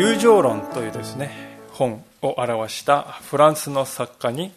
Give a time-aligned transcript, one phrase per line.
[0.00, 1.49] 友情論というですね
[2.22, 4.52] を表したフランスの作家に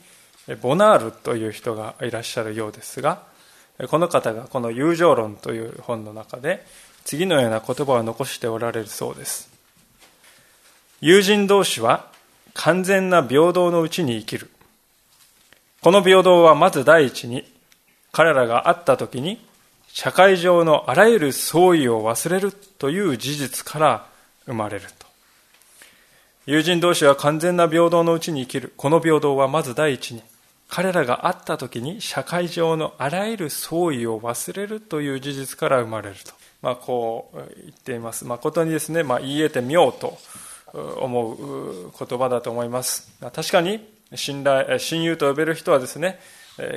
[0.62, 3.24] ボナールという人がいらっしゃるようですが
[3.90, 6.66] この方がこの友情論という本の中で
[7.04, 9.50] 次のような言葉を残しておられるそうです。
[11.02, 12.08] 友人同士は
[12.54, 14.50] 完全な平等のうちに生きる。
[15.82, 17.44] この平等はまず第一に
[18.12, 19.44] 彼らが会った時に
[19.88, 24.08] 社会上のあらゆる相違を忘れるという事実から
[24.46, 25.03] 生まれると。
[26.46, 28.74] 友人同士は完全な平等のうちに生きる。
[28.76, 30.22] この平等はまず第一に、
[30.68, 36.34] 彼らが会った時に社会上のあらゆる相違を忘れるという事実から生まれると。
[36.62, 38.26] まあ、こう言っています。
[38.26, 40.18] 誠にですね、まあ、言い得てみようと
[41.00, 43.14] 思う言葉だと思います。
[43.34, 43.80] 確かに、
[44.16, 46.20] 信頼、親友と呼べる人はですね、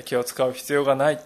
[0.05, 1.20] 気を使う必要がない。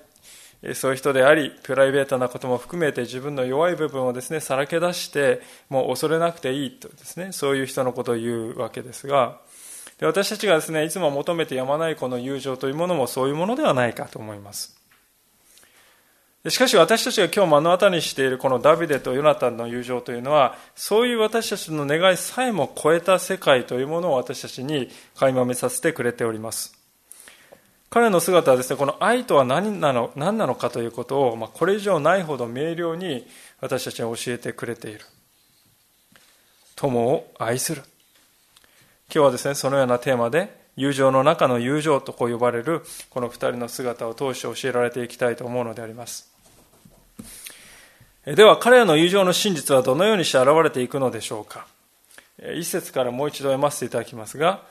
[0.74, 9.38] そういう人であり、プライベートなことも含めて自分の弱い部分をですね、さらけ出して、もう恐れなくていいとですね、そういう人のことを言うわけですが、
[9.98, 14.80] で私たちがですね、いつも求めてやまないこの友情というものもそういうものではないかと思います。
[16.48, 26.79] しかし私たちが今日目の当たりにしているこのダビデとヨナタンの友情というのは、そういう私たちの願いさえも超えた世界というものを私たちに垣間見させてくれております。
[27.90, 33.26] 彼の姿はですね、この愛とは何なの何なのかということを、まあ、これ以上ないほど明瞭に
[33.60, 35.00] 私たちに教えてくれている。
[36.76, 37.82] 友を愛する。
[39.12, 46.30] 今日はですね、そのようなテーマで、友情の中の友情とこう呼ばれる、この二人の姿を通して教えられていきたいと思うのであります。
[48.24, 51.66] では、彼らの友情の真実はどのようにして現れていくのでしょうか。
[52.56, 54.62] 一節からもう一度読ませていただきますが、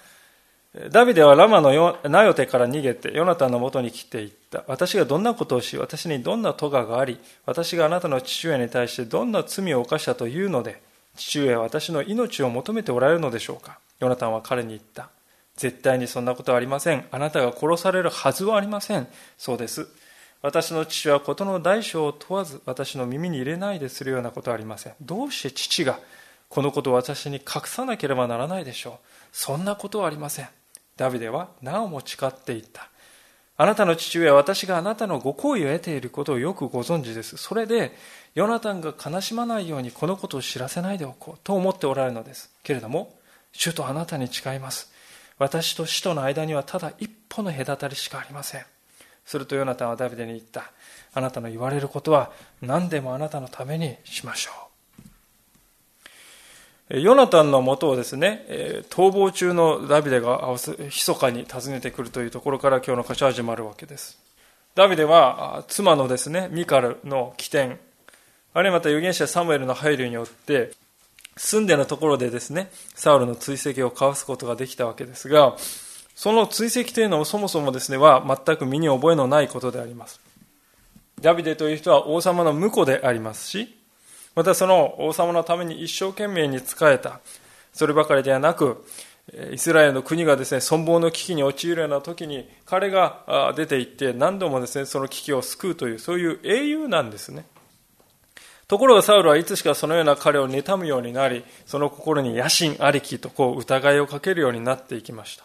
[0.90, 4.64] ダビデはラマのナヨテから逃げてヨナタンのもとに来ていった。
[4.68, 10.82] 私がどんなことをし、私にどんな咎があり、私があなたの父親に対してどんな罪を犯したというので、
[11.16, 13.80] 父親は私の命を求めておられるのでしょうか。
[14.00, 15.10] ヨナタンは彼に言った。
[15.56, 17.04] 絶対にそんなことはありません。
[17.10, 19.08] あなたが殺されるはずはありません。
[19.40, 19.88] そうです。
[20.44, 24.94] 私の父は事の大小を問わず私の耳に入れないでするようなことはありません。
[25.02, 26.00] どうして父が
[26.48, 29.08] このことを私に隠さなければならないでしょう。
[29.32, 30.59] そんなことはありません。
[31.00, 32.90] ダビデはなおも誓っていった。
[33.56, 37.38] あなたの父親は私があなたのご好意を得ていることをよくご存知です。
[37.38, 37.94] それで、
[38.36, 42.52] ヨナタンが悲しまないようにこのことを知らせないでおこうと思っておられるのです。
[42.64, 43.18] けれども、
[43.54, 44.92] 主とあなたに誓います。
[45.38, 48.66] 私と死との間にはただ一歩の隔たりしかありません。
[49.26, 50.72] するとヨナタンはダビデに言った。
[51.14, 52.32] あなたの言われることは
[52.62, 54.69] 何でもあなたのためにしましょう。
[56.90, 58.46] ヨナタンのもとをですね、
[58.90, 60.42] 逃亡中のダビデが
[60.80, 64.18] 密かに訪ねてくるというところから今日の歌詞は始まるわけです。
[64.74, 67.80] ダビデは妻のですね、ミカルの起点、
[68.56, 70.72] あるいはまた預言者サムエルの配慮によって、
[71.38, 75.56] 住んでのところでですね、サウルの追跡を交わすことができたわけですが、
[76.16, 80.20] その追跡というのもそもそもですね、は全く身に覚えのないことであります。
[81.22, 83.79] ダビデという人は王様の婿でありますし、
[84.40, 87.20] またその王様のために一生懸命に仕えた。
[87.74, 88.86] そればかりではなく、
[89.52, 97.48] イスラエルの国がですね、存亡の危機に陥るような時に、彼が出て行って何度もですね、その危機を救うという、そういう英雄なんですね。
[98.70, 105.44] ところがサウルはいつしかそのような彼を妬むようになり、その心に野心ありきとこう疑いをかけるようになっていきました。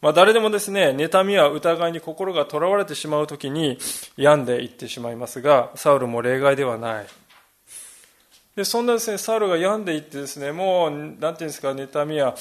[0.00, 3.76] まあ、誰でもですね、妬みは疑いに心が囚われてしまう時に
[4.16, 7.06] 病んでいってしまいますが、サウルも例外ではない。
[8.56, 12.34] でそんなですねサウルが病んでいってですねもう何て言うんですか妬みや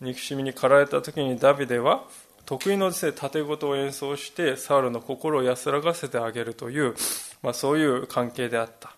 [0.00, 2.04] 憎しみに駆られた時にダビデは
[2.44, 6.94] 得意のですね盾事を演奏してサウルの心を安らがせてあげるという、
[7.42, 8.94] まあ、そういう関係であった。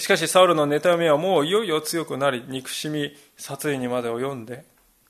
[0.00, 4.64] しかしサウルの妬みはもういよいよ強くなり憎しみ殺意にまで及んで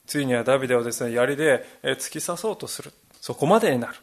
[0.05, 2.91] ついにはダビデをですね槍で突き刺そうとする。
[3.21, 3.93] そこまでになる。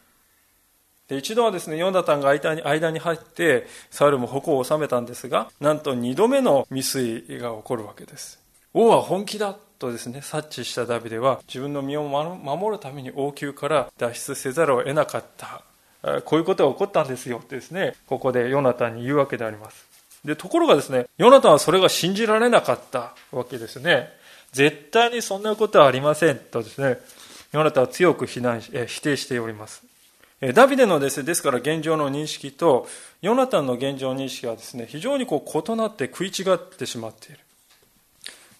[1.10, 6.88] で一度はですね、ヨナタンが間に間に入って、サウルも矛を収めたんですが、なんと二度目の未
[7.26, 8.38] 遂が起こるわけです。
[8.74, 15.62] 王は本気だとですね、察知したダビデは、自分の身を守るために王宮から脱出せざるを得なかった。
[16.24, 19.84] こういうことが起こったんですよってですね、ここでヨナタンに言うわけであります。
[20.24, 24.12] で、ところがですね、ヨナタンはそれが信じられなかったわけですね。
[24.52, 27.00] 絶対にそんなことはありませんとですね、
[27.50, 29.89] ヨナタンは強く非難否定しております。
[30.40, 32.88] ダビデのですね、ですから現状の認識と、
[33.20, 37.40] ヨナタンの現状認識はですね、非常にこう異なって食い違ってしまっている。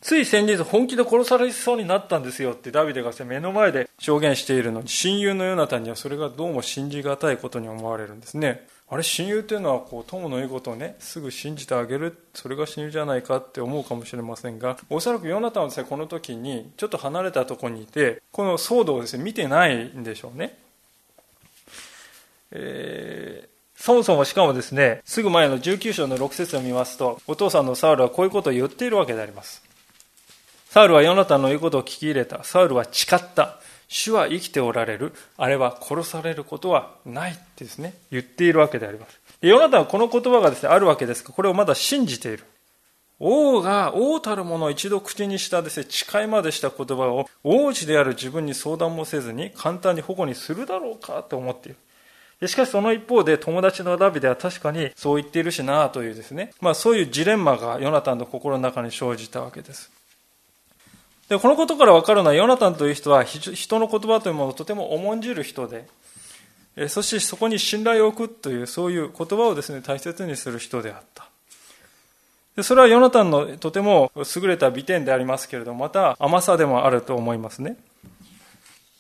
[0.03, 8.67] つい先日本気で殺されそうになったんですよってダビデが目の前で証言しているのに、親友のヨナタンにはそれがどうも信じがたいことに思われるんですね。
[8.88, 20.59] あれ、親友というのはこう友の言うことをね、すぐ信じてあげる、それが親友じゃないかって思うかもしれませんが、おそらくヨナタンはですね、この時にちょっと離れたところにいて、この騒動をですね、見てないんでしょうね。
[22.52, 23.50] えー
[23.81, 29.62] そもそもしかもですね、すぐ前の19章の6節を見ますと、お父さんのサウルはこういうことを言っているわけであります。
[30.69, 32.44] サウルはヨナタンの言うことを聞き入れた。
[32.44, 33.58] サウルは誓った。
[33.88, 35.14] 主は生きておられる。
[35.38, 39.19] あれは殺されることはないってですね、言っているわけであります。
[39.41, 42.44] ヨナタンはこの言葉がですね、あるわけですが、これをまだ信じている。
[43.19, 51.79] 王が王たるものを一度口にしたですね、誓いまでした言葉を王子である自分に相談もせずに簡単に保護にするだろうかと思っている。
[52.47, 59.91] しかしその一方で友達のダビデは確かにそう言っているしなというですね、まあそういうジレンマがヨナタンの心の中に生じたわけです。
[61.29, 65.87] で、このことから分かるのは、ヨナタンという人は人の言葉というものをとても重んじる人で、
[66.89, 71.29] そしてそこに信頼を置くという、そういう言葉をですね、大切にする人であった。
[72.57, 77.77] でそれはヨナタンのとても優れた美点でありますけれども、また甘さでもあると思いますね。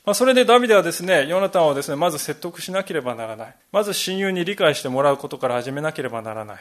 [0.04, 3.54] まあ、それでダビデはですね、ヨナタンをですね、まず説得しなければならない。
[3.70, 6.56] まず親友に理解してもらうことから始めなければならない。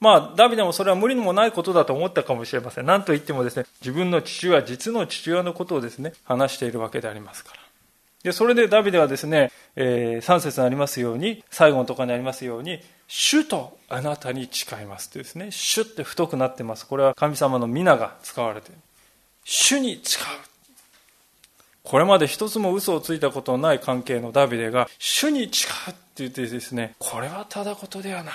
[0.00, 2.86] まあ、ダビデもそれは無理にもないことだと思ったかもしれません。
[2.86, 7.60] 何と言ってもですね、自分の父親、実の父親のことをですね、話しているわけでありますから。
[8.24, 16.86] で、それでダビデはですね、えー、3節にありますように、最後のところにありますように、主とあなたに誓いますとですね、主って太くなってます。
[16.86, 18.78] これは神様の皆が使われている。
[19.44, 20.51] 主に誓う。
[21.82, 28.34] これまで一つも嘘をついたことのない関係のダビデが、主に誓うって言ってですね、これはただことではない。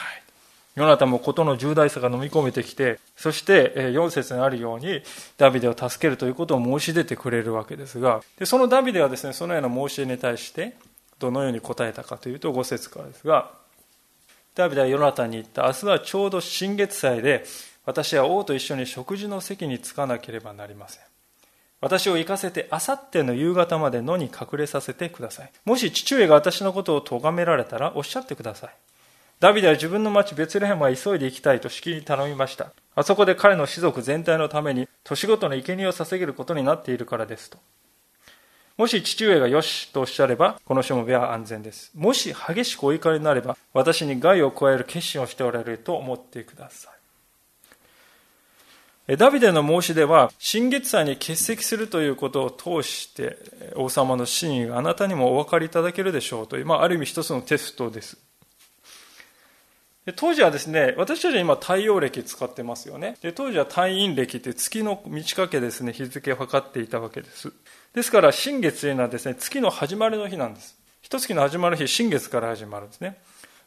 [0.76, 5.02] ヨナタンも事の重大さが飲み込めてきて、そして4節にあるように
[5.38, 10.76] ダビデを助けるということを申し出てくれるわけですが、でそのダビデはですね、そのような申し出に対して
[11.18, 13.50] どのように答えたかというと5節からですが、
[14.54, 17.44] ダビデはヨナタに言った、明日はちょうど新月祭で、
[17.86, 21.04] 私は王と一緒に食事の席に着かなければなりません。
[21.80, 25.52] 私を行かせて、あさっての夕方まで野に隠れさせてください。
[25.64, 28.70] もし父上が私のことを咎められたらおっしゃってください。
[29.40, 32.72] ダビデは自分の町ベツレヘムは急いで行きたいとしきりに頼みました。
[32.96, 37.60] あそこで彼の士族全体のために年ごとの生贄を捧げることになっているからですと。
[38.78, 41.92] もし父上がよしとおっしゃれば、このしもべは安全です。
[41.96, 46.97] もし激しくお怒りになれば、私に害を加える決心をしておられると思ってください。
[49.16, 53.38] ダビデの申し出は、新月祭に欠席するということを通して、
[53.76, 58.18] 王様の真意があなたにもお分かりいただけるでしょうという、まあ、ある意味一つのテストです。
[60.06, 63.18] で当時はですね、私たちは今太陽暦使ってますよね。
[63.22, 67.52] で当時は太陰暦って月の満ち欠けですね、日付を測っていたわけです。
[67.94, 70.78] ですから、新月というのはですね、月の始まりの日なんです。
[71.02, 73.18] 一月の始まる日、新月から始まるんですね。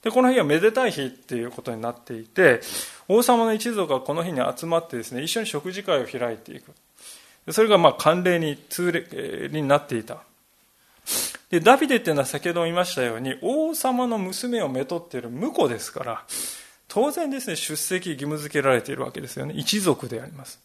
[0.02, 2.60] で、この日はめでたい日っていうことになっていて、
[3.08, 6.72] 王様の一族がこの日に集まってですね、一緒に食事会を開いていく。
[7.52, 10.18] それがまあ慣例に通例になっていた。
[11.50, 16.24] で、ダビデっていうのは先ほども言いましたように、王様の娘をめとっている婿ですから、
[16.88, 19.54] 当然ですね、出席義務付けられているわけですよね。
[19.56, 20.60] 一族であります。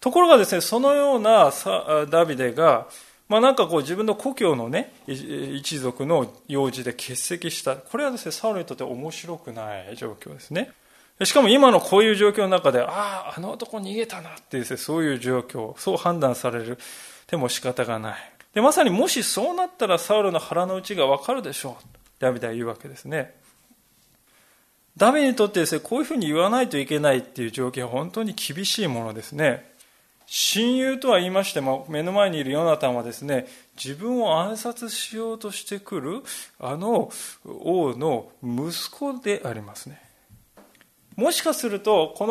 [0.00, 1.52] ところがですね、そのような
[2.08, 2.86] ダビデが、
[3.30, 7.76] まあなんかこう自分の故郷のね、一族の用事で欠席した。
[7.76, 10.72] これはですね、サウルにとって面白くない状況ですね。
[11.22, 16.76] しかも今のこういう状況の中で、ああ、あの男逃げたなってですね、そういう状況、そう判断される。
[17.28, 18.32] でも仕方がない。
[18.52, 21.84] で、まさにもしそうなったらサウルの腹の内がわかるでしょう。
[22.18, 23.36] ダビデは言うわけですね。
[24.96, 29.69] ダビデにとってですね、こういうふうに言わないといけないっていう状況は本当に厳しいものですね。
[30.32, 36.22] 親友とは言いましても、目の前にいるヨナタンはですね、自分を暗殺しようとしてくる、
[36.60, 37.10] あの
[37.44, 40.00] 王の息子でありますね。
[41.16, 42.28] もしかすると、こ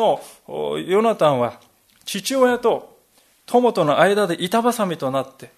[0.48, 1.60] のヨナタンは、
[2.06, 2.98] 父親と
[3.44, 5.50] 友との間で板挟みとなって、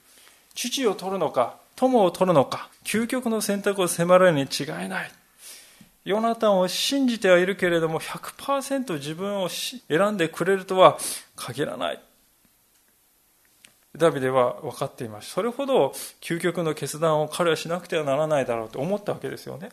[0.56, 5.12] 父を取るのか、友を取るのか、究極の選択を迫られるに違いない。
[6.04, 9.78] ヨナタンを信じてはいるけれども、100%自分を選
[10.10, 10.98] んでくれるとは
[11.36, 12.00] 限らない。
[13.96, 15.30] ダビデは分かっています。
[15.30, 19.70] それほど究極の決断を彼はしなくてはならないだろうと思ったわけですよね。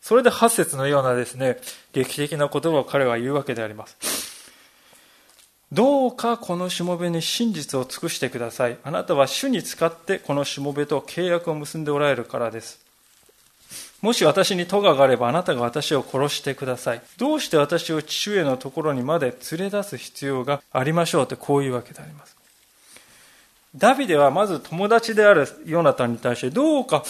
[0.00, 1.58] それで8節のようなですね、
[1.92, 3.96] 劇的な言葉を彼は言うわけであります。
[5.72, 8.78] どうかこのしもべに真実を尽くしてください。
[8.82, 12.84] あなたは主に使ってこのしもべと契約を結んでおられるからです。
[14.00, 17.02] もし私に咎があればあなたが私を殺してください。
[17.16, 22.43] どうして私を父上のところにまで連れ出す必要がありましょうってこういうわけであります。
[23.76, 27.04] ダビデはまず友達であるヨナタンに対してどうか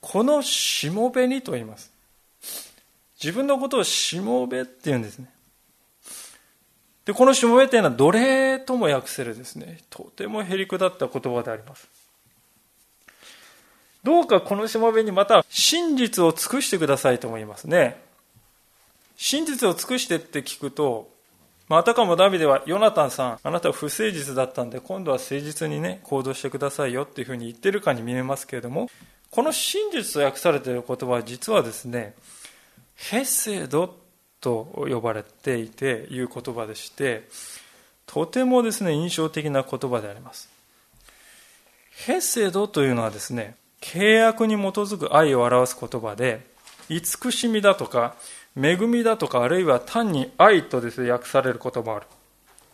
[0.00, 1.90] このしもべにと言います。
[3.22, 5.28] 自分のことをしもべって言うんですね。
[7.04, 11.88] で、このしもべというのは奴隷とも訳せるですね、とてもへりくだった言葉であります。
[14.02, 18.00] どうかこのしもべにまた真実を尽くしてくださいと思いますね。
[19.16, 21.10] 真実を尽くしてって聞くと、
[21.70, 28.90] まあ、たかもダビデは、ヨナタンさん、あなたは不誠実だったんで、今度は誠実にね、行動してくださいよっていうふうに言ってるかに見えますけれども、
[29.30, 32.14] この真実と訳されている言葉は実はですね、
[32.96, 33.96] ヘセド
[34.40, 37.28] と呼ばれていていう言葉でして、
[38.04, 40.48] とてもですね、印象的な言葉であります。
[41.92, 46.50] ヘセドというのはですね、契約に基づく愛を表す言葉で、
[46.88, 48.16] 慈しみだとか、
[48.56, 52.06] 恵みだとか、あるいは単に愛とですね、訳されることもある。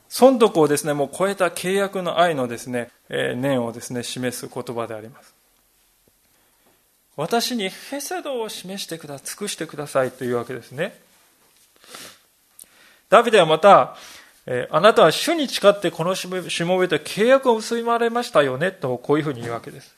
[0.08, 5.34] 損得をですね、もう超えた契約の愛のですね、えー、念をですね、示す言葉であります。
[7.16, 10.98] 私にヘセドを示してくだ、尽くしてくださいというわけですね。
[13.08, 13.96] ダビデはまた、
[14.46, 16.40] えあなたは主に誓ってこのしも
[16.78, 19.94] べと契約を結びまれましたよねとこういうふうに言うわけです。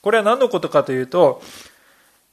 [0.00, 1.42] これは何のことかというと、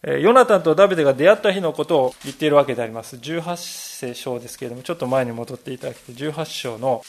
[0.04, 3.18] ヨナタンとダビデが出会った日のことを言っているわけであります。
[3.18, 7.04] 18章ですけれども、ちょっと前に戻っていただきて、18章の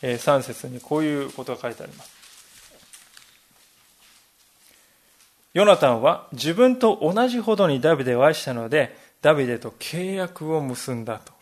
[0.00, 2.16] 3節にこういうことが書いてあります。
[5.52, 11.37] ヨナタンは自分と同じほどにダビデを愛したので、ダビデと契約を結んだと。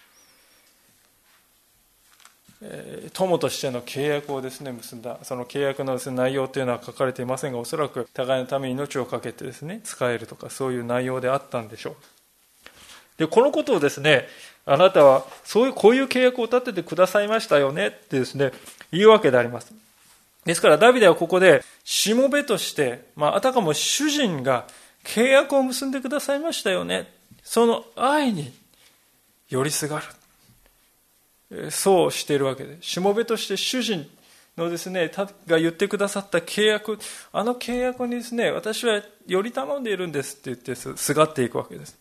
[3.12, 11.94] 友としての契約をですね結んだその契約のです、ね、内容というのは書かれていませんがおそらく互いのために命を懸けてですね使えるとかそういう内容であったんでしょう。
[13.18, 14.26] でこのことをですね
[14.66, 18.52] あなたはそういうこういう契約を立ててくださいましたよねってですね
[18.92, 19.72] 言うわけであります。
[20.44, 24.66] ですからダビデはここでしもべとして、まあ、あたかも主人が
[25.04, 27.12] 契約を結んでくださいましたよね。
[27.42, 28.52] その愛に
[29.48, 30.06] 寄りすがる。
[31.70, 32.78] そうしているわけで。
[32.80, 34.08] しもべとして主人
[34.56, 35.10] のですね
[35.46, 36.98] が言ってくださった契約
[37.32, 41.96] あの契約にですね私はより頼んでいるんですって言ってすがっていくわけです。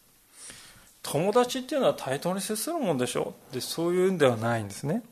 [1.04, 3.54] 友達っていうのは対等に接するもんでしょう。
[3.54, 5.04] でそういうんではないんですね。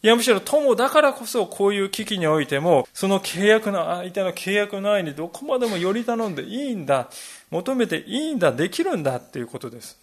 [0.00, 7.10] いやむしろ友だからこそこういう危機においてもその契約の相手の契約の愛にどこまでもより頼んでいいんだ
[7.50, 9.98] 求めていいんだできるんだっていうことです。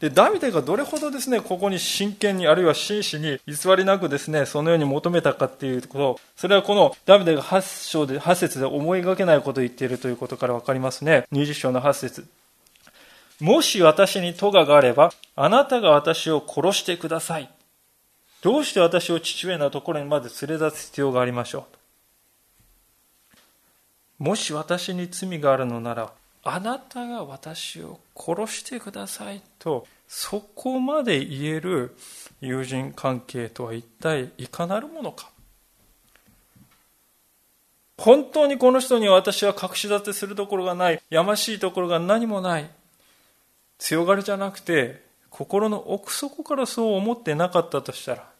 [0.00, 11.26] で、ダビデがどれほどですね、ここに真剣に、あるいは真摯に偽りなくですね、そのように求めたかっていうこと、それはこのダビデが8章で、8節で思いがけないことを言っているということからわかりますね。
[11.32, 12.26] 20章の8節
[13.40, 17.50] もし私に咎があれば、あなたが私を殺してください。
[18.42, 21.66] どうして私を父上のところにまで連れ出す必要がありましょ
[24.20, 24.24] う。
[24.24, 26.12] もし私に罪があるのなら、
[26.48, 31.96] あなたが私を殺してくださいとそこまで言える
[32.40, 35.30] 友人関係とは一体いかなるものか。
[37.98, 41.02] 本当にこの人に私は隠し立てするところがない。
[41.10, 42.70] やましいところが何もない。
[43.78, 48.30] 強がりじゃなくて心の奥底からそう思ってなかったとしたら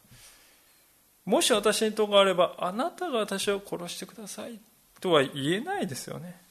[1.25, 4.59] もし私にとがあればあなたが私を殺してください
[5.01, 6.46] とは言えないですよね。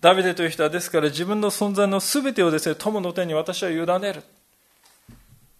[0.00, 4.22] ダビデという人はですから自分の存在の全てをですね、友の手に私は委ねる。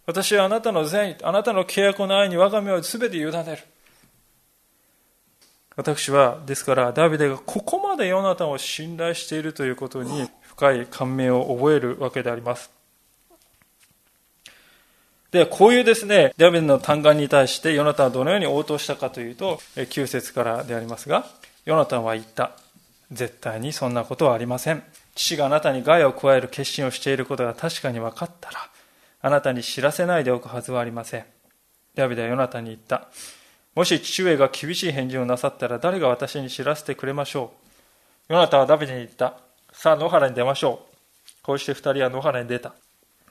[0.07, 3.59] 私はあなたの善意、あなたの契約の愛に我が身を全て委ねる。
[5.77, 12.71] 私は、ですから、ダビデがここまでヨナタンを信頼しているということに深い感銘を覚えるわけであります。
[15.31, 21.27] で、こういうですね、ダビデの嘆願に対してヨナタンはどのように応答したかというと、9節からでありますが、
[21.65, 22.53] ヨナタンは言った。
[23.11, 24.83] 絶対にそんなことはありません。
[25.15, 28.59] 父があなたに害を加える決心をしていることが確かに分かったら、
[29.21, 31.25] あなたに知らせないでおくはずはありません。
[31.95, 33.09] ダビデはヨナタに言った。
[33.75, 37.53] もし父上が厳しい返事をなさったら誰が私に知らせてくれましょ
[38.29, 38.33] う。
[38.33, 39.39] ヨナタはダビデに言った。
[39.73, 41.43] さあ野原に出ましょう。
[41.43, 42.75] こうして二人は野原に出た。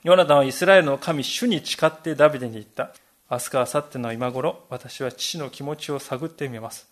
[0.02, 2.90] ヨナタはイスラエルの神主に誓ってダビデに言った。
[3.30, 6.87] 明日か明後日の今頃、私は父の気持ちを探ってみます。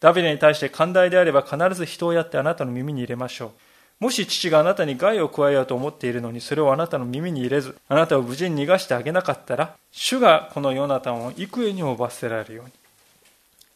[0.00, 3.50] ダビデに対して寛大であれば必ず人をやってあなたの耳に入れましょう。
[3.98, 12.72] もし父があなたに害を加えようと思っているのに、それをあなたの耳に入れず、あなたを無事に逃がしてあげなかったら、主がこのヨナタンを幾重にも罰せられるように。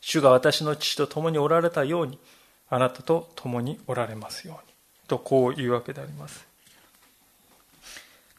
[0.03, 2.19] 主が私の父と共におられたように、
[2.69, 4.75] あなたと共におられますように。
[5.09, 6.50] とこういうわけであります。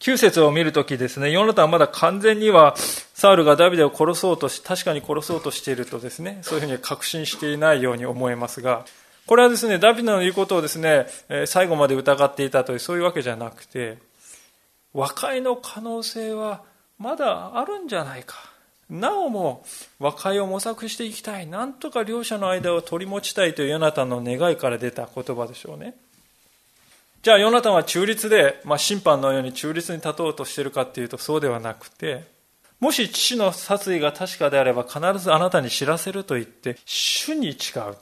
[0.01, 8.83] 9節を見るときですね、ヨナタンはまだ完全にはサウルがダビデを殺そうとし、確かに殺そうとしているとですね、そういうふうに確信していないように思えますが、
[9.27, 11.05] これはですね、ダビデの言うことをですね、
[11.45, 13.99] 最後まで疑っていたという、そういうわけじゃなくて、
[14.91, 16.63] 和解の可能性は
[16.97, 18.37] まだあるんじゃないか。
[18.89, 19.63] なおも
[19.99, 21.45] 和解を模索していきたい。
[21.45, 25.95] なんとか両者の間を取り持ちたいというヨナタンの願いから出た言葉でしょうね。
[27.21, 32.23] じゃあヨナタンは中立で、まあ、審判のように中立に立とうとしているかっていうとそうではなくて、
[32.79, 37.95] もし父の殺意が確かであれば必ずあなたに知らせると言って、主に誓う。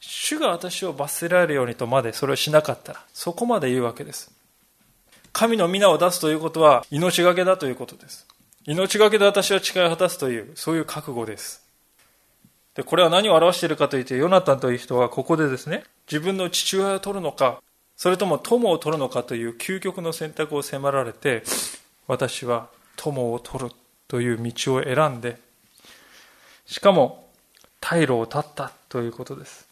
[0.00, 4.30] 主が私を罰せられるようにとまでそれをしなかったら、そこまで言うわけです。
[5.32, 8.26] 神の皆を出すということは命がけだということです。
[8.66, 11.66] 命がけで私は誓いを果たすという、そういう覚悟です。
[12.74, 17.62] で、これは何を表しているかというと、ヨナタンという人はここでですね、自分の父親を取るのか、
[17.98, 21.42] それとも友を取るのかという究極の選択を迫られて、
[22.06, 23.72] 私は友を取る
[24.06, 25.36] という道を選んで、
[26.64, 27.28] しかも、
[27.80, 29.66] 退路を断ったということです。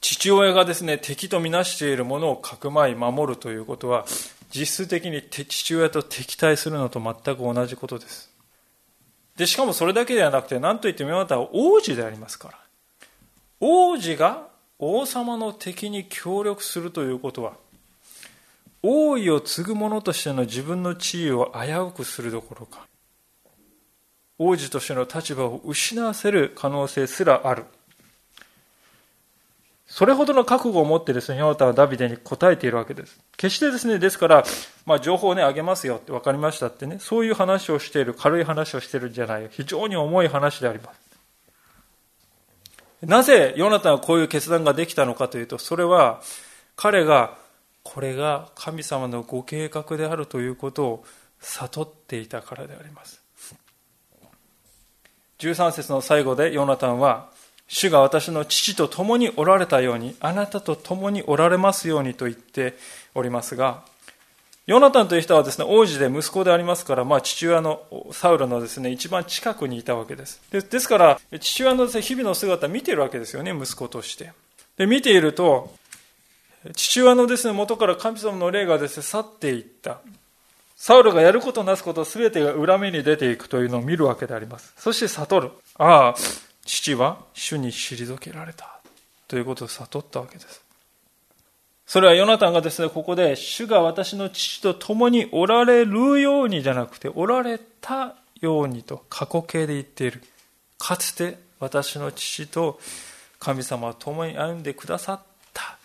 [0.00, 4.04] 父親がですね、敵とみなしているものをかくまい守るということは、
[4.54, 8.30] 実質的に父親と敵対するのと全く同じことです。
[9.36, 12.58] で、しかもそれだけではなくて、何と言ってもあなたは王子でありますから。
[13.58, 14.51] 王子が
[14.84, 17.52] 王様の敵に協力するということは、
[18.82, 22.88] 王位を継ぐ者としての自分の地位を危うくするどころか、
[24.40, 27.64] 王子としての立場を失わせる可能性すらある。
[29.86, 33.20] それほどの覚悟を持ってですね、ヨナタはダビデに答えているわけです。
[33.36, 34.44] 決してですね、ですから、
[34.84, 41.11] まあ、情報をね、あげますよって分かりましたってね、そういう話をしている、軽い話をしているんじゃない、非常に重い話であります。
[43.02, 46.22] なぜヨナタンはこういう決断ができたのかというと、それは
[46.76, 47.36] 彼が
[47.82, 51.04] これが神様のご計画であるということを
[51.40, 53.20] 悟っていたからであります。
[55.38, 57.30] 13節の最後でヨナタンは、
[57.66, 62.76] 主が私の父と共におられたように、あなたと共におられますようにと言って
[63.14, 63.82] おりますが、
[64.66, 70.40] ヨナタンという人はですね、王子で息子でありますから、まあ父親のサウルのですね、一番近くにいたわけです。
[70.50, 74.32] でですから、父親のですね、日々の姿を見ているわけですよね、息子として。
[74.76, 75.74] で、見ていると、
[76.76, 79.98] 父親のですね、元から神様の霊がですね、去っていった。
[80.76, 84.72] サウルがやることなすことすべてが裏目に出ていくというのを見るわけであります。
[84.76, 85.50] そして悟る。
[85.78, 86.14] ああ、
[86.64, 88.80] 父は主に退けられた。
[89.28, 90.61] ということを悟ったわけです。
[91.92, 100.22] それはヨナタンがですね、ここで、主が私の父と共におられるようにじゃなくて、おられたようにと過去形で言っている。
[100.78, 102.80] かつて私の父と
[103.38, 105.20] 神様は共に歩んでくださっ
[105.52, 105.76] た。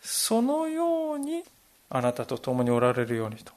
[0.00, 1.42] そのように
[1.90, 3.52] あなたと共におられるようにと。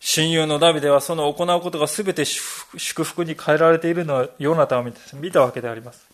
[0.00, 6.06] 親友のダビデはその行うことが全て祝福に変えられているのはヨナタンを見たわけであります。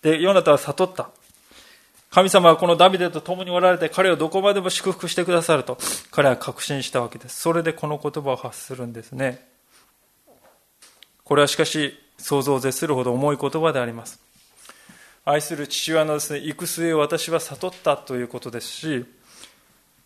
[0.00, 1.10] で、ヨナタは悟った。
[2.12, 5.78] 神様はこのダビデと共におられて彼をどこまでも祝福してくださると
[6.10, 7.40] 彼は確信したわけです。
[7.40, 9.48] それでこの言葉を発するんですね。
[11.24, 14.20] これはしかし想像を絶するほど重い言葉であります。
[15.24, 19.06] 愛する父親のですね、行く末を私は悟ったということですし、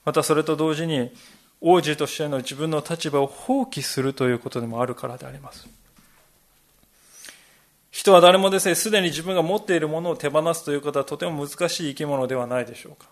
[0.04, 1.10] またそれと同時に
[1.60, 5.66] 王子としての自分の立場を放棄するということでもあるからであります。
[7.96, 13.08] 人は誰もですね、すでに自分が持っているものを手放すということはとても難しい生き物ではないでしょうか。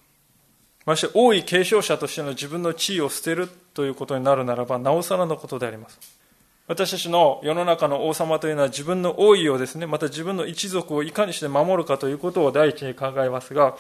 [0.85, 5.99] まして、王位継承者としての自分の地位を捨てるということになるならば、なおさらのことであります。
[6.67, 13.79] 私たちの世の中の王様というのは自分の王位をですね、また自分の一族をいかにして守るかということを第一に考えますが、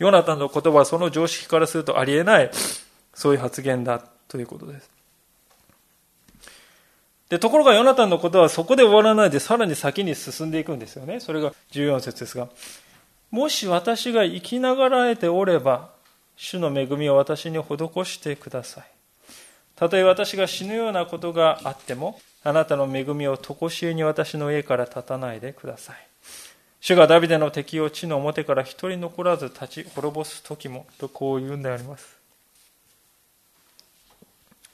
[0.00, 2.50] ヨナタンの言葉はその常識からするとありえない、
[3.14, 4.91] そういう発言だということです。
[7.32, 11.18] で、ところがヨナタンのことはそこで終わらないでさらに先に進んでいくんですよね。
[11.18, 12.48] それが14節ですが。
[13.30, 15.88] もし私が生きながらえておれば、
[16.36, 17.64] 主の恵みを私に施
[18.04, 18.84] してください。
[19.76, 25.96] たとえ私が死ぬようなことがあっても、あなたの恵みを常しえに私の家から立たないでください。
[26.82, 32.14] 主がダビデの敵を地の表から一人残らず立ち滅ぼす時も、とこう言うんであります。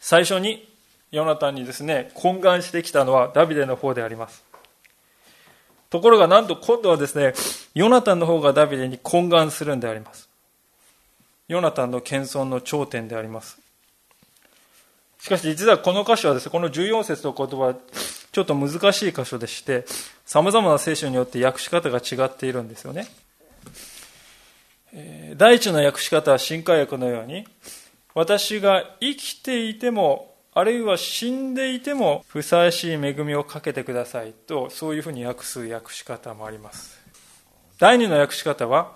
[0.00, 0.67] 最初に
[1.10, 4.44] ヨナタンにですね、懇願してきたのはダビデの方であります。
[5.90, 7.32] ところがなんと今度はですね、
[7.74, 10.28] ヨナタンの方がダビデに懇願するんであります。
[11.48, 13.58] ヨナタンの謙遜の頂点であります。
[15.20, 17.74] しかし実はこの箇所はですね、この14節の言葉は
[18.32, 19.86] ちょっと難しい箇所でして、
[20.26, 23.06] 様々な聖書によって訳し方が違っているんですよね。
[25.36, 27.46] 第一の訳し方は新海訳のように、
[28.14, 30.27] 私が生きていても、
[30.58, 36.98] あるいは死んでいても、ふさわしい恵みをかけてくださいと、そういうふうに訳す訳し方もあります。
[37.78, 38.92] 第二の訳し方は、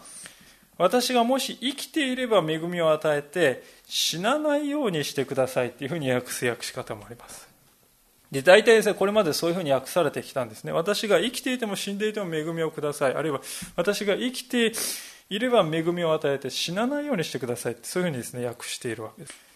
[0.76, 7.48] 私がもし生きていれば恵みを与えて、死なないようにしてくださいというふうに訳す訳し方もあります。
[8.32, 10.72] で、大体ですね、これまでそういうふうに訳されてきたんですね。
[10.72, 13.14] 私が生きていても死んでいても恵みをください。
[13.14, 13.40] あるいは、
[13.76, 14.72] 私が生きて
[15.28, 19.51] いれば恵みを与えて死なないようにしてくださいそういうふうにですね訳しているわけです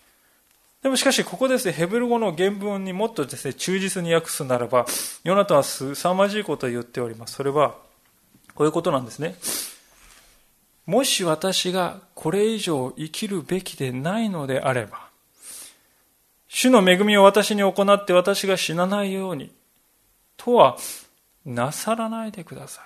[0.82, 4.86] でもしかしここですねヘブル語の原文にもっとですね忠実に訳すならば
[5.24, 7.34] ヨナタンは凄まじいことを言っております。
[7.34, 7.74] それは
[8.54, 9.34] こういうことなんですね。
[10.86, 15.08] もし私がこれ以上生きるべきでないのであれば
[16.48, 19.50] 主の恵みを私に行って私が死なないように
[20.36, 20.76] とは
[21.44, 22.84] なさらないでください。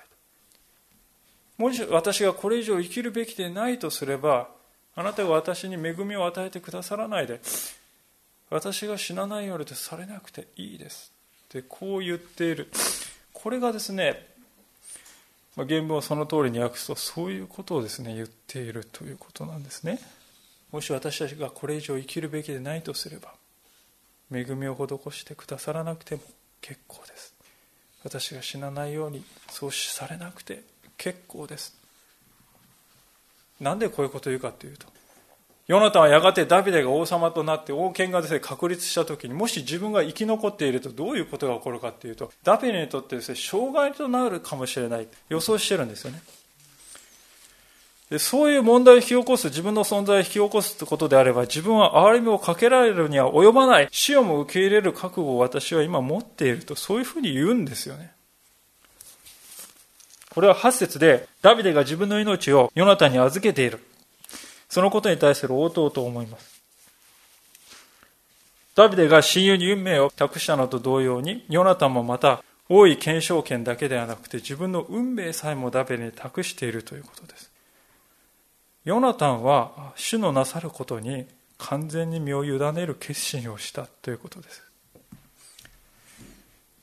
[1.60, 4.48] もし私がこれ以上生きるべきでないとすれば、
[4.94, 7.40] あなたが私に恵みを与えてくださらないで、
[8.50, 11.12] 私が死なないようにされなくていいです。
[11.44, 12.70] ってこう言っている。
[13.32, 14.26] これがですね、
[15.56, 19.98] まあ、原文をその通りに訳すと、そういうことをですね、言っているということなんですね。
[20.72, 23.34] もし私たちがこれ以上生きるべきでないとすれば、
[24.32, 26.22] 恵みを施してくださらなくても
[26.60, 27.40] 結構です。
[28.02, 30.62] 私が死なないようにそうされなくて
[30.96, 31.76] 結構です
[33.60, 34.86] なんでこういうことを言うかというと
[35.70, 46.20] ヨナタンはやがてダビデが王様となって王権がですね確立した時にもし自分が生き残っているとどういうことが起こるかというとダビデにとってですね障害となるかもしれない予想してるんですよね
[48.10, 58.10] でそういう問題を引き起こす、自分の存在を引き起こすってことであれば、自分は憐れみをかけられるには及ばない、死をも受け入れる覚悟を私は今持っていると、そういうふうに言うんですよね。
[60.30, 63.78] これは8節で、ダビデが自分の命をヨナタンに預けている。
[64.70, 66.62] そのことに対する応答と思います。
[68.76, 77.50] ダビデが親友に運命を託したのと同様に、ヨナタンもまた、王位継承権だけではなくて、自分の運命さえもダビデに託しているということです。
[78.84, 81.26] ヨナタンは、主のなさることに
[81.58, 84.62] 完全に身を委ねる決心をしたということです。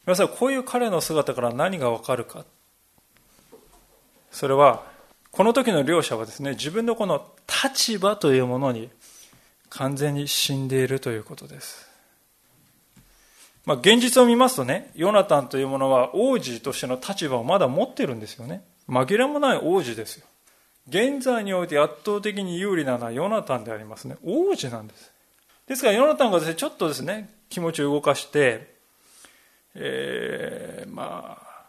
[0.06, 2.44] 皆さん、こういう彼の姿から何がわかるか
[4.30, 4.97] それは、
[5.32, 7.26] この時の両者はですね、自分のこの
[7.64, 8.90] 立場というものに
[9.70, 11.88] 完全に死んでいるということです。
[13.66, 18.64] まあ、現実を見ますとね、ヨナタンというものは王子としての立場をまだ持ってるんですよね。
[18.88, 20.26] 紛れもない王子ですよ。
[20.88, 24.16] 現在において圧倒的に有利なのはヨナタンでありますね。
[24.24, 25.12] 王子なんです。
[25.68, 28.74] ですから、ヨナタンがですね、ちょっとですね、気持ちを動かして、
[29.76, 31.66] えー、まあ、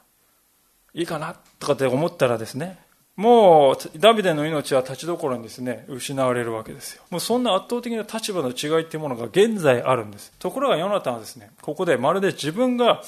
[0.95, 2.79] いいかなとかって思ったらですね、
[3.19, 7.03] もうダビデの命は立ちどころにですね、失われるわけですよ。
[7.11, 10.33] もうそんな圧倒的な立場の違いっていうものが現在あるんです。
[10.39, 13.03] ところがヨナタンはですね、ここでまるで自分が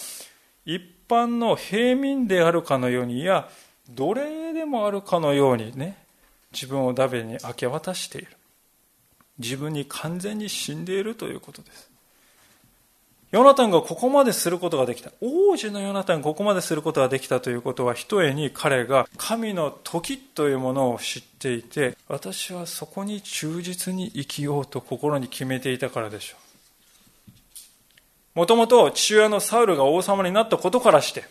[0.66, 3.49] 一般の平民であるかのように、いや、
[3.88, 5.96] 奴隷でもあるかのようにね、
[6.53, 8.37] 自分をダビデに明け渡している。
[9.38, 11.89] 自分に完全に死んでいるということです。
[13.30, 15.12] ヨナタンがここまですることができた。
[15.20, 26.36] 王子のヨナタンがここまですることができたということは、ひとえに彼が神の時というものを知っていて、私はそこに忠実に生きようと心に決めていたからでしょ
[28.34, 28.38] う。
[28.40, 31.24] もともと父親のサウルが王様になったことからして、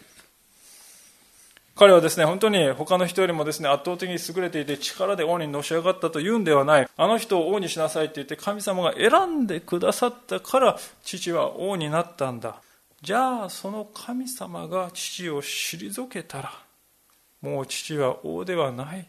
[1.80, 6.89] 彼はですね、本当に他の人よりもですね、圧倒的に優れていて力で王にのし上がったと言うんではない。
[6.98, 12.60] あの人を王にしなさいって言って神様が選んでくださったから父は王になったんだ。
[13.02, 16.52] じゃあその神様が父を退けたら、
[17.42, 19.08] もう父は王ではない。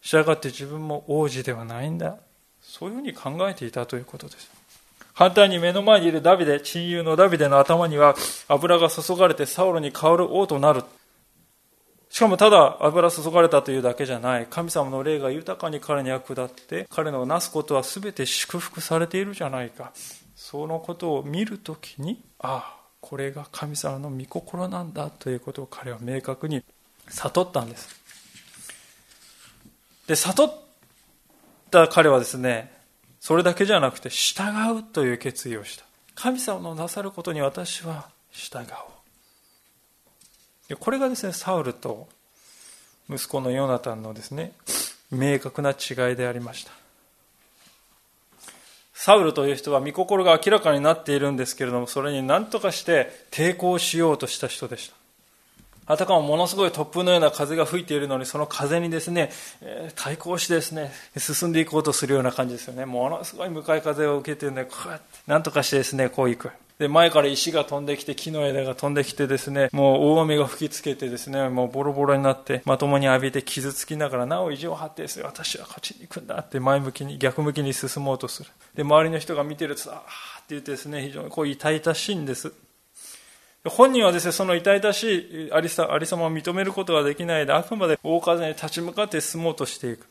[0.00, 2.14] したがって自分も王子ではないんだ。
[2.60, 4.48] そういうふうに考えていたということです。
[5.14, 8.14] 反対に目の前にいるダビデ、親友のダビデの頭には
[8.46, 10.84] 油が注がれてサウロに香る王となる。
[12.12, 14.46] しかもただ油注がれたというだけじゃない。
[14.50, 19.92] 神様の霊が豊かに彼に役立って、彼のなすことは全て祝福されているじゃないか。
[20.36, 26.62] そのことを見るときに、ああ、これが神様の御心なんだということを彼は明確に
[27.08, 27.88] 悟ったんです。
[30.06, 30.54] で、悟っ
[31.70, 32.74] た彼はですね、
[33.20, 35.84] それだけじゃなくて従うという決意をした。
[36.14, 38.91] 神様のなさることに私は従お
[40.70, 40.76] う。
[40.76, 42.08] これがですね、サウルと
[43.10, 44.52] 息子のヨナタンのですね、
[45.10, 46.72] 明確な違いでありました。
[48.94, 54.94] サウルという人は御心が明らかになっているんですけれども、それに何とかして抵抗しようとした人でした。
[55.84, 59.32] あたかもものすごい突風のような風が吹いているのに、その風にですね、
[59.96, 62.86] 対抗してですね、進んでいこうとするような感じですよね。
[62.86, 66.50] ものすごい向かい風を受けてるんで、こうやって、なんとかしてですね、こう行く。
[66.82, 78.50] で、前から石が飛んできて、木の枝が飛んできてですね、もう大雨が吹きつけてですね、もうボロボロになって、まともに浴びて傷つきながら、なお意地を張ってですね、私はこっちに行くんだって前向きに、逆向きに進もうとする。
[78.74, 82.52] で、周りの人が見てると、ああって言ってですね、非常にこう痛々しいんです。
[83.64, 90.04] 本人はですね、その痛々しいありさありさまを認めることができないで、あくまで大風に立ち向かって進もうとしていく。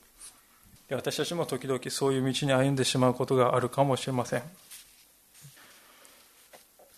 [0.90, 4.44] 私たちも時々そういう道に歩んでしまうことがあるかもしれません。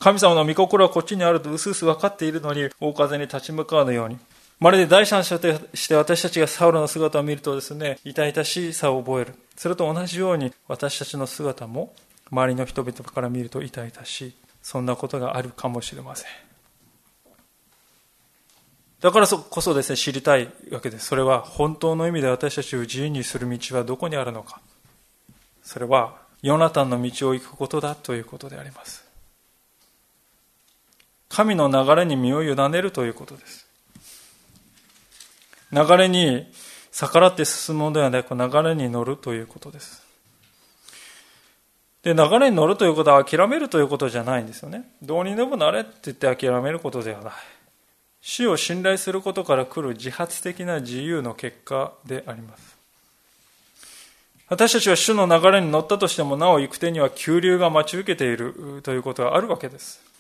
[0.04, 4.18] 神様の御心はこっちにあると薄々分かっているのに、大風に立ち向かうのように。
[4.60, 9.36] まるで第三者として私たちがサウロの姿を見るとですね、痛々しさを覚える。
[9.56, 11.94] それと同じように私たちの姿も
[12.30, 14.34] 周りの人々から見ると痛々しい。
[14.62, 16.32] そんなことがあるかもしれません。
[19.00, 21.06] だからこそですね、知りたいわけです。
[21.06, 24.60] それは本当の意味で私たちを自由にする道はどこにあるのか。
[25.63, 29.03] それは、ヨナタンの道を行くことだということであります。
[31.34, 33.65] 神の流れに身を委ねるということです。
[35.72, 36.46] 流れに
[36.91, 40.04] 逆らって進むのではなく、流れに乗るということです。
[42.04, 44.91] で、流れに乗るということは諦めるということじゃないんですよね。
[45.02, 47.34] どうにでもなれって言って諦めることではない。
[48.22, 52.78] 死を信頼することから来る自発的な自由の結果であります。
[54.50, 60.12] 私たちは主の流れに乗ったとしてもなお行く手には急流が待ち受けているということがあるわけです。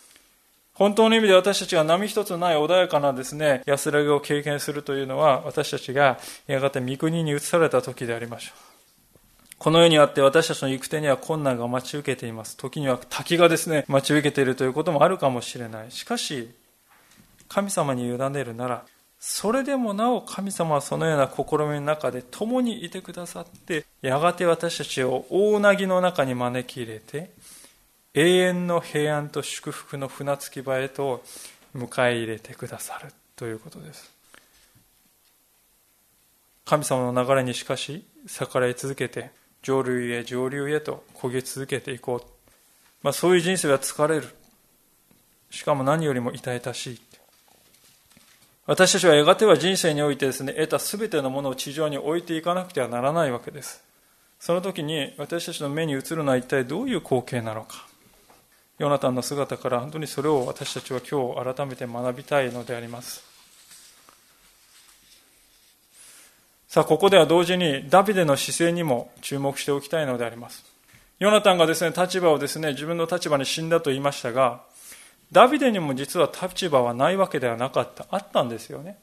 [0.83, 9.55] 本当の意味で私たちが波一つない穏やかなですね、安らぎを経験するというのは私たちがやがて御国に移された時でありましょう。
[9.59, 12.57] この世にあって私たちの行く手には困難が待ち受けています。
[12.57, 15.91] 時には滝がですね、待ち受けているということもあるかもしれない。
[15.91, 16.51] しかし、
[17.47, 18.83] 神様に委ねるなら、
[19.21, 27.31] それでもなお神様はそのような試みの中で共にいてくださって、やがて私たちを大なぎの中に招き入れて、
[28.15, 31.23] 永遠の平安と祝福の船着き場へと
[31.75, 34.13] 迎え入れてくださるということです。
[36.65, 39.31] 神様の流れにしかし逆らい続けて
[39.63, 42.25] 上流へ上流へと焦げ続けていこう。
[43.01, 44.27] まあ、そういう人生は疲れる。
[45.49, 47.01] しかも何よりも痛々しい。
[48.65, 53.83] 私たちはやがては人生においてですね、得た全てのものを地上に置いていかなくてはならないわけです。
[54.39, 57.87] その時に私たちの目に映るのは一体どういう光景なのか。
[58.79, 63.23] ヨナタンの姿から本当にそれを私たちは今日改めて学びたいのであります。
[66.67, 70.65] さあ、ここでは同時にダビデの姿勢にも注目しておきたいのであります。
[71.19, 74.63] ヨナタンがですね、立場をですね、自分の立場に死んだと言いましたが、
[75.31, 78.07] ダビデにも実は立場はないわけではなかった。
[78.09, 78.97] あったんですよね。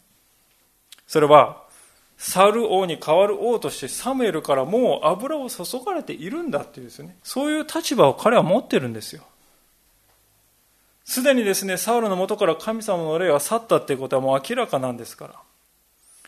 [1.06, 1.62] それは、
[2.18, 9.22] サル王に代わる王としてサムエルからもう油を注がれているんだっていうですね、そういう立場を彼は持ってるんですよ。
[11.10, 15.34] すでにですね、サウルの元から神様の霊は去ったっていうことはもう明らかなんですから。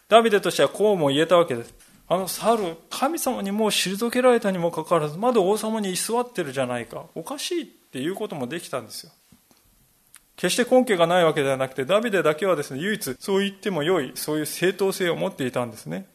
[0.09, 1.73] ダビデとしてはこうも言えたわけです。
[2.09, 7.05] あのサウル、神様にもう退けられたにもかかわらず、まだ王様に居座ってるじゃないか。
[7.15, 9.13] おかしいっていうこともできたんですよ。
[10.35, 16.07] 決して根拠がないわけではなくて、ダビデだけはですね、唯一そう言っても良い、そういう正当性を持っていたんですね。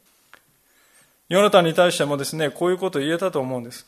[1.29, 3.87] ヨナタンに対してもですね、こういうことを言えたと思うんです。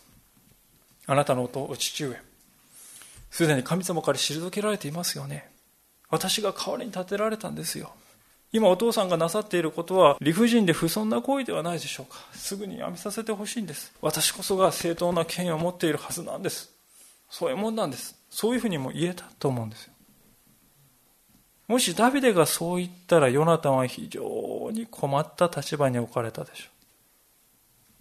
[1.06, 2.29] あなたのお父上、
[3.32, 5.50] すでに神様から退けられていますよね。
[6.10, 7.92] 私が代わりに立てられたんですよ。
[8.52, 12.18] 今お父さんがなさっていることは理不尽で不遜な行為ではないでしょうか。
[12.34, 13.94] すぐにやめさせてほしいんです。
[14.02, 16.72] 私こそが正当な権威を持っているはずなんです。
[17.30, 18.15] そういうもんなんです。
[18.32, 19.94] そういうふうにも言えたと思うんですよ。
[21.68, 26.70] もしダビデがそう言ったらヨナタンは非常に困った立場に置かれたでしょう。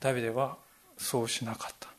[0.01, 0.57] ダビデは
[0.97, 1.91] そうしなかった。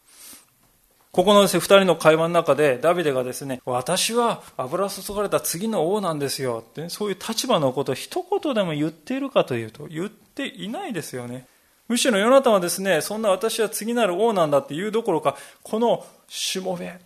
[1.11, 11.47] ここのですね、二人の会話の中で、ダビデがですね、私は油注がれた次の王なんですよって、そういう立場のことを一言でも言っているかというと、言っていないですよね。
[11.87, 16.99] むしろヨナタンはですね、そんな私は次なる王なんだって言うどころか、このしもべ、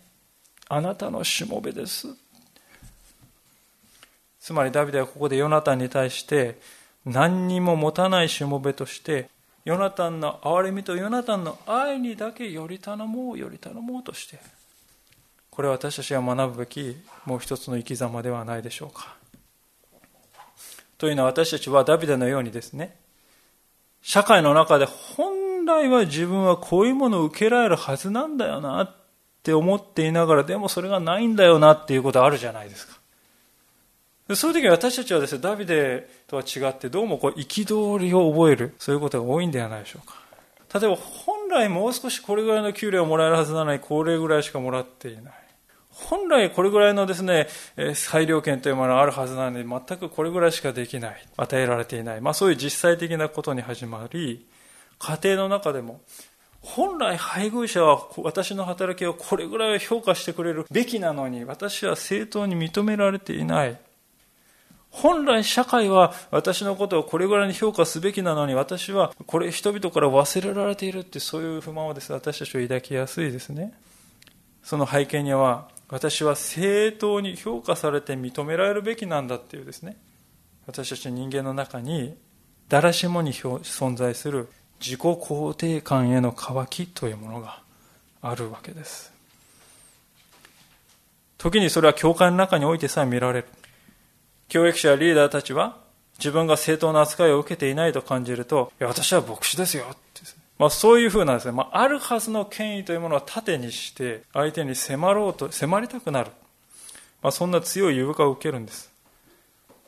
[0.68, 2.08] あなたのしもべです。
[4.38, 6.60] つまりダビデはここでヨナタンに対して、
[7.06, 9.30] 何にも持たないしもべとして
[9.64, 14.38] ヨナタンの憐れみとヨナタンの愛にだけより頼もうより頼もうとして
[15.50, 19.16] これは私たちが学ぶべきもう一つの生き様ではないでしょうか
[20.98, 22.96] というのは私たちはダビデのようにですね、
[24.00, 28.96] 社会の中で本来は自分はこういうものを受けられるはずなんだよなっ
[29.42, 32.93] て思っていながら、でもそれがないんだよなっていうことあるじゃないですか。
[34.32, 40.14] そういう時私たちはですね、ダビデとは違ってどうもこう憤りを覚える、そういうことが多いんではないでしょうか。
[40.80, 45.34] 例えば本来もう少しこれぐらいの給料をもらえるはずなのに、これぐらいしかもらっていない。
[45.90, 47.48] 本来これぐらいのですね、
[47.94, 51.26] 裁量権というものがあるはずなのに、全くこれぐらいしかできない。
[51.36, 52.20] 与えられていない。
[52.20, 54.46] まあそういう実際的なことに始まり、
[54.98, 56.00] 家庭の中でも、
[56.62, 63.78] 本来配偶者は私の働きをこれぐらい評価してくれるべきなのに、私は正当に認められていない。
[64.94, 73.74] 本来社会は私のことをこれぐらいに評価すべきなのに私はこれ人々から忘れられているってそういう不満をです、ね、私たちは抱きやすいですね。
[74.62, 79.96] その背景には私は正当に評価されて認められるべきなんだっていうですね。
[80.66, 82.16] 私たち人間の中に
[82.68, 84.48] 誰しもに存在する
[84.80, 87.62] 自己肯定感への渇きというものが
[88.22, 89.12] あるわけです。
[91.36, 93.48] 時にそれは教会の中においてさえ見られる。
[94.48, 95.76] 教育者やリーダーたちは
[96.18, 99.84] 自分が正当な扱いを受けていないと感じると、いや、私は牧師ですよ。
[100.58, 106.30] まあ、そういうふうなですね、まあ、あるはずの権威というものを盾にして、相手に迫ろうと、迫りたくなる。
[107.22, 108.90] まあ、そんな強い誘惑を受けるんです。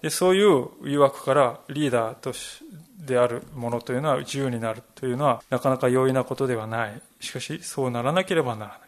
[0.02, 2.64] で、そういう誘惑からリーダーとし
[2.98, 7.00] であるものというのは自由になるというのはなかなか容易なことではない。
[7.20, 8.85] しかし、そうならなければならない。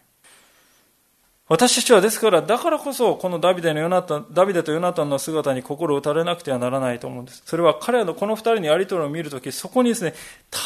[1.49, 7.41] 私たちはですから、だからこそ、このダビデのヨナタン、ダビデとヨナタンの姿に心を打たれなくてはならないと思うんです。
[7.43, 10.13] それは彼らのこの二人のやり取りを見るとき、そこにですね、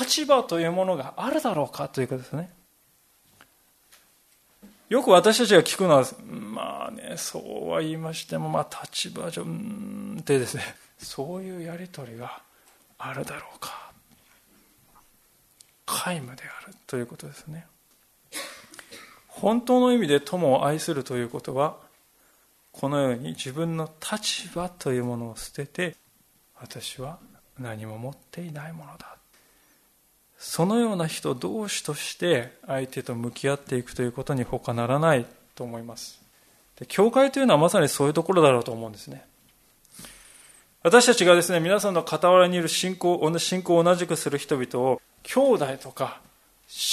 [0.02, 2.52] 立場というものがあるだろうかということですね。
[4.90, 10.64] よく私たちが聞くのは、まあね、そうは言いましても、まあ立場上、うんってですね、
[10.98, 12.42] そういうやり取りが
[12.98, 13.94] あるだろうか。
[15.86, 17.68] 皆無であるということですね。
[19.36, 21.78] 本当の意味で友を愛するということは
[22.72, 25.96] このように自分の立場というものを捨てて
[26.60, 27.18] 私は
[27.60, 29.18] 何も持っていないものだ。
[30.38, 36.22] そのような人同士として相手と向き合っていくということに他ならないと思います。
[36.80, 39.26] で教会というのはまさにそういうところだろうと思うんですね。
[40.84, 46.22] 私たちがですね皆さんの傍らにいる信仰信仰を同じくする人々を兄弟とか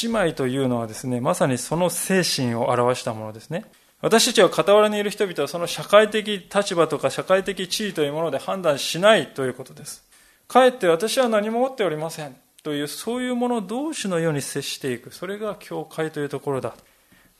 [0.02, 3.64] 姉妹というのはですね、まさにその精神を表したものですね。
[4.02, 10.04] 私たちは傍らにいる人々はその社会的立場とか社会的地位というもので判断しないということです。
[10.48, 15.12] かえって私は何も持っておりませんというそういうもの同士のように接していく。
[15.12, 16.74] それが教会というところだ。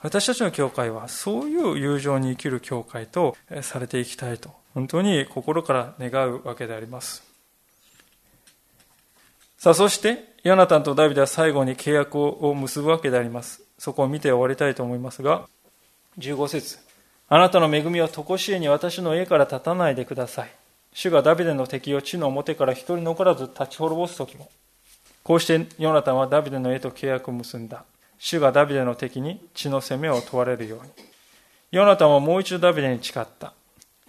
[0.03, 7.30] 私たちの教会はそういう友情に生きる教会とされていきたいと本当に心から願うわけであります。
[9.61, 13.63] さあそしてヨナタンとダビデは最後に契約を結ぶわけであります。
[13.77, 15.47] そこを見て終わりたいと思いますが、
[16.17, 16.79] 15節
[17.29, 20.51] あなたの恵みは常しえに私の家から立たないでください。
[20.95, 24.49] 主がダビデの敵を地の表から一人残らず立ち滅ぼす時も。
[25.25, 27.85] こうしてヨナタンはダビデの家と契約を結んだ。
[28.19, 30.91] 主がダビデの敵に血の責めを問われるように。
[31.71, 33.53] ヨナタンはもう一度ダビデに誓った。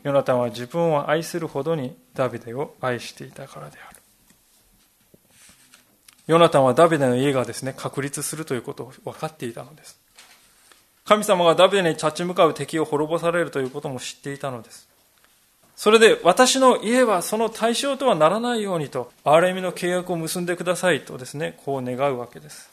[0.03, 4.00] ヨナタンは自分を愛するほどにダビデを愛していたからである。
[6.31, 9.99] ヨナタンはダビデの家がですね、確立するということを分かっていたのです。
[11.03, 14.87] 神様がダビデに立ち向かう敵を滅ぼされるということも知っていたのです。
[15.75, 22.70] それで私の家はその対象とはならないようにと、ある意味の契約を結んでくださいとですね、こう願うわけです。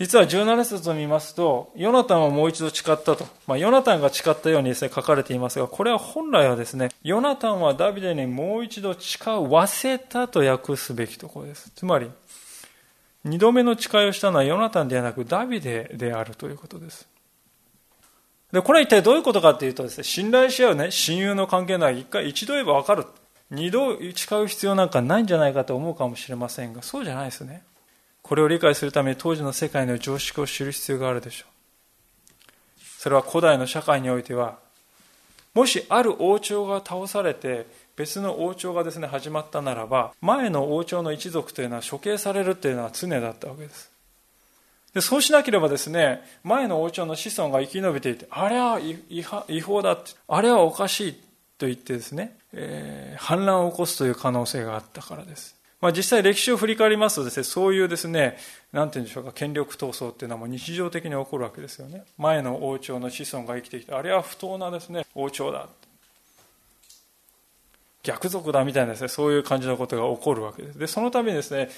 [0.00, 3.26] 実は17節を見ますと、ヨナタンはもう一度誓ったと。
[3.46, 11.70] まあ、ヨナタンが誓ったようにですね、書かれていますが、これは本来はですね、ヨナタンはダビデにもう一度誓わせたと訳すべきところです。
[11.70, 12.10] つまり、
[13.24, 17.08] 二度目の誓いをしたのはヨナタンではなくダビデであるということです。
[18.52, 23.06] で、これは一体どういうことかっていうとですね、信頼し合うね、親友の関係なら一回一度言えばわかる。
[23.50, 27.62] 二度誓う必要なんかないんじゃないかと思うかもしれませんが、そうじゃないですね。
[28.24, 32.80] これを理解するために当時の世界の常識を知る必要があるでしょう。
[32.98, 34.58] それは古代の社会においては、
[35.52, 37.66] もしある王朝が倒されて
[37.96, 43.92] 別の王朝がですね始まったならば前の王朝の一族というのは処刑されるというのは常だったわけです
[44.94, 49.96] でそうしなければですね前の王朝の子孫が生き延びていてあれは違法だ
[50.26, 51.12] あれはおかしい
[51.56, 55.53] と言ってですね、えー、反乱を起こすという可能性があったからです
[55.84, 58.38] まあ、実際歴史を振り返りますとですね、そういうですね、
[58.72, 62.04] なんて言うんでしょうか、権力闘争っていうのはもう日常的に起こるわけですよね。
[62.16, 65.68] 前の王朝の子孫が生きてきて、あれは不当なですね、王朝だ。
[68.02, 70.78] 逆賊だみたいなですね、そういう感じのことが起こるわけです。
[70.78, 71.68] で、そのためにですね、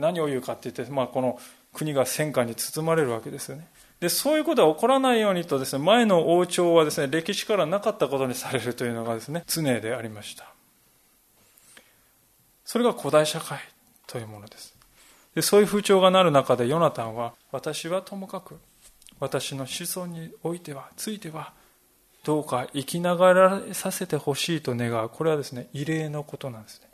[0.00, 1.40] 何を言うかって言って、まあ、この
[1.72, 3.66] 国が戦火に包まれるわけですよね。
[4.00, 10.55] で、そういうことが起こらないようにとですね、前の王朝はですね、歴史からなかったことにされるというのがですね、常でありました。
[12.66, 13.60] それが古代社会
[14.08, 14.74] というものです。
[15.36, 18.58] でそういう風潮がなる中でヨナタンは、私はともかく、
[19.20, 21.52] 私の子孫においては、ついては、
[22.24, 25.08] どうか生きながらさせてほしいと願う。
[25.08, 26.88] これはですね、異例のことなんですね。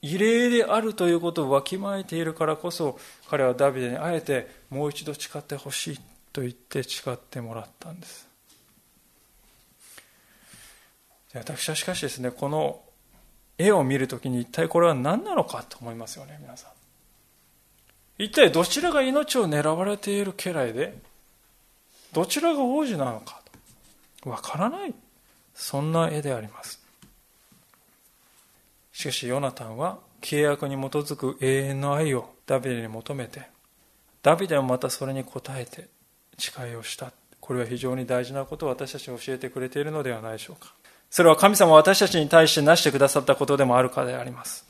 [0.00, 2.98] 異例であるということをわきまえているからこそ、
[3.28, 6.00] 彼はダビデにあえてもう一度誓ってほしい
[6.32, 8.26] と言って誓ってもらったんです。
[11.34, 12.80] 私はしかしですね、この
[13.58, 16.70] 絵を見るときに一体これは何なのかと思いますよね、皆さん。
[18.18, 20.96] 一体どちらが命を狙われている家来で、
[22.12, 23.42] どちらが王子なのか
[24.22, 24.30] と。
[24.30, 24.94] わからない。
[25.54, 26.80] そんな絵であります。
[28.92, 33.42] しかし、ヨナタンは契約に基づく永遠の愛をダビデに求めて、
[34.22, 35.88] ダビデもまたそれに応えて
[36.38, 37.12] 誓いをした。
[37.40, 40.74] これは非常に大事なことを私たちに教えてくれているのではないでしょうか。
[41.10, 44.64] それは神様私たちに対してなしてくださったことでもあるかであります。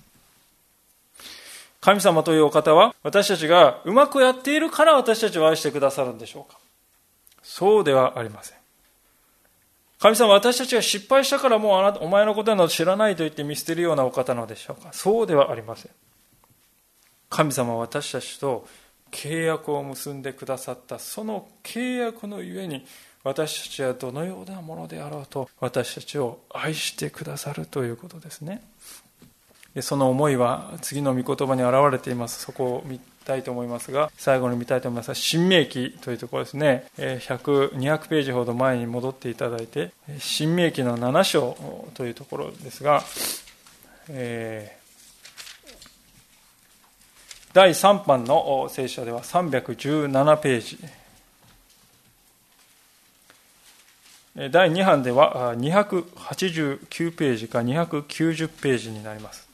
[1.80, 6.59] 神様というお方は私たちがうまくやっているから私たちを愛してくださるんでしょうか？
[7.43, 8.59] そうではありません。
[10.01, 14.93] 神様私たちが失敗したからもうあなたお前のことなど知らないと言って見捨てるようなお方なのでしょうか？
[14.93, 15.93] そうではありません。
[17.30, 18.66] 神様は私たちと
[19.11, 22.84] 契約を結んでくださったその契約のゆえに
[23.28, 28.62] 私たちはどのようなものであろうと私たちを愛してくださるということですね。
[29.82, 32.40] その思いは次の御言葉に表れています。
[32.40, 36.86] そこを見たいと思いますが最後に見たいと思いますが新明記というところですね。
[36.96, 43.02] 100、200ページほど前に戻っていただいて新明記の7章というところですが、
[44.08, 50.78] えー、第3版の聖書では317ページ。
[54.39, 59.49] 第2版では289ページか290ページになります。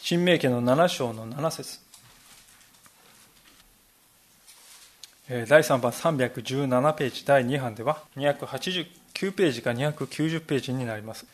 [0.00, 1.78] 新明記の7章の7節
[5.30, 11.24] 第3版317ページ、第2版では289ページか290ページになります。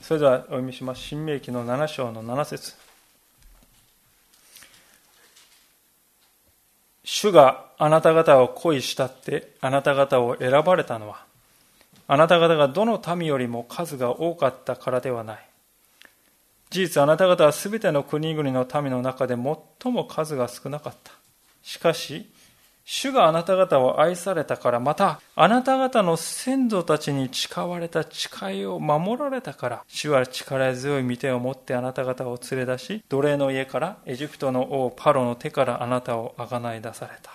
[0.00, 1.00] それではお読みします。
[1.00, 2.83] 新明記の7章の7節
[7.04, 11.24] 主があなた方を恋したってあなた方を選ばれたのは
[12.06, 15.46] あなた方がどの民よりも数が多かったからではない。
[16.70, 21.12] 事実あなた方は全ての国々の民の中で最も数が少なかった。
[21.62, 22.26] しかし
[22.86, 37.30] 主があなた方を愛されたから、また、あなた方の先祖たちに誓われた誓いを守られたから、主は力強い御手を持ってあなた方を連れ出し、奴隷の家からエジプトの王パロの手からあなたをあがない出された。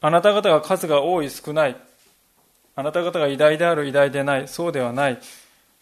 [0.00, 1.76] あなた方が数が多い少ない、
[2.76, 5.18] あなた方が偉大である偉大でない、そうではない。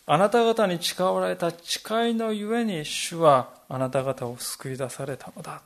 [0.09, 5.63] あなた方に誓われた誓いのゆえに主はあなた方を救い出されたのだ。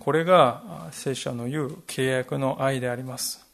[0.00, 3.46] これが聖書の言う契約の愛であります。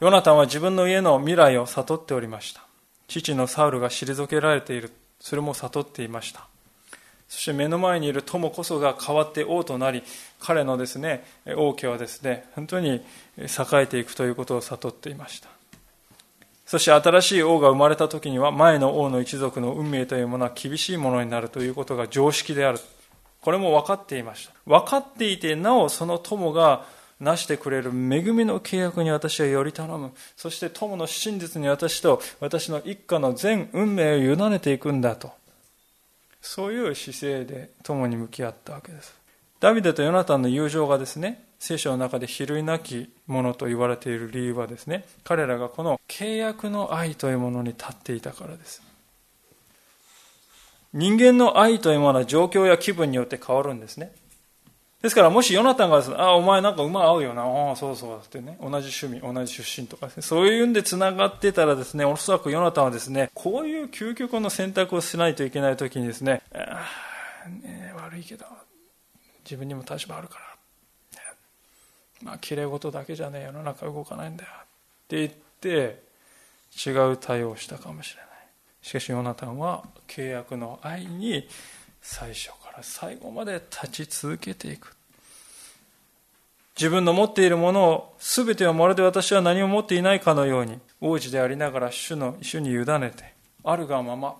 [0.00, 2.62] ヨナタンは自分の家の未来を悟っておりました。
[3.08, 4.92] 父のサウルが退けられている。
[5.20, 6.46] それも悟っていました。
[7.28, 10.02] そして目の前にいる友こそが変わって王となり
[10.38, 11.24] 彼のですね
[11.56, 13.02] 王家はですね本当に
[13.36, 15.57] 栄えていくということを悟っていました。
[16.68, 22.78] そして新しい王が生まれた時には前の王の一族の運命というものは厳しいものになるということが常識である。
[23.40, 24.52] これも分かっていました。
[24.66, 26.84] 分かっていて、なおその友が
[27.20, 30.12] なしてくれる恵みの契約に私はより頼む。
[30.36, 35.32] そして友の真実に私と私の一家の全運命を委ねていくんだと。
[36.42, 39.14] そういう姿勢で友に向き合ったわけです。
[39.58, 48.82] ダビデとヨナタンの友情がですね、聖書の中で比類なきものと言われている理由はですね彼らがこの契約の愛というものに立っていたからです。
[50.94, 54.12] 人間の愛というものは状況や気分によって変わるんですね。
[55.02, 66.84] ですからもしヨナタンがですね、あ、お前なんか馬合うよな、ああ、そうそうってね、同じ趣味、同じ出身とかですね、そういうんで繋がってたらですね、おそらくヨナタンはですね、こういう究極の選択をしないといけない時にですね、あ
[67.48, 68.46] ね悪いけど、
[69.44, 70.47] 自分にも立場あるから、
[72.22, 74.50] まあ、きれい事だけじゃねえ世の中動かないんだよ。
[74.52, 74.64] っ
[75.08, 76.02] て言って
[76.86, 78.28] 違う対応をしたかもしれない。
[78.82, 81.48] しかしヨナタンは契約の愛に
[82.02, 84.94] 最初から最後まで立ち続けていく。
[86.76, 94.36] 自分の持っているものを全てはまるで私は何も持っていないかのように王子でありながら主の主に委ねてあるがまま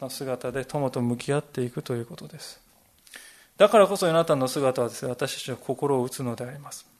[0.00, 2.60] の姿で友と向き合っていくということです。
[3.58, 6.93] だからこそヨナタンの姿はですね私たちの心を打つのであります。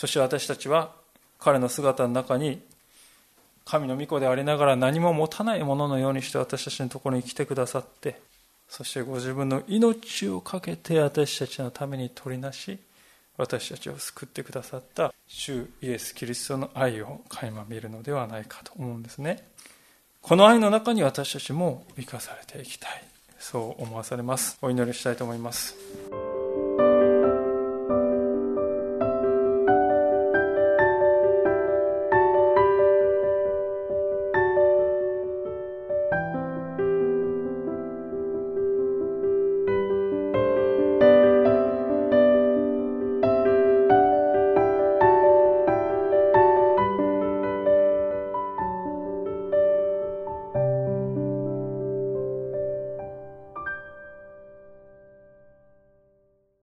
[0.00, 0.92] そして私たちは
[1.38, 2.62] 彼の姿の中に
[3.66, 8.18] 神の御子でありながら何も持たないもののようにして私たちのところに来てくださって
[8.66, 12.78] そしてご自分の命を懸けて私たちのために取りなし
[13.36, 19.46] 私たちを救ってくださった主イエス・キリストの愛を垣間見るのではないかと思うんですね。
[20.22, 23.04] この愛の中に私たちも生かされていきたい。
[23.38, 24.56] そう思わされます。
[24.62, 25.74] お祈りしたいと思います。